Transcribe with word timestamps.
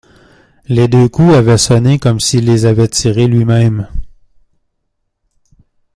Les 0.65 0.87
deux 0.87 1.07
coups 1.09 1.35
avaient 1.35 1.59
sonné 1.59 1.99
comme 1.99 2.19
s’il 2.19 2.45
les 2.47 2.65
avait 2.65 2.87
tirés 2.87 3.27
lui-même. 3.27 3.87